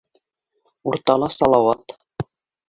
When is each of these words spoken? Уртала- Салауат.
Уртала- 0.91 1.29
Салауат. 1.35 1.95